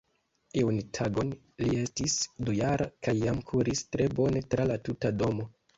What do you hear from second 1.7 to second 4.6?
estis dujara kaj jam kuris tre bone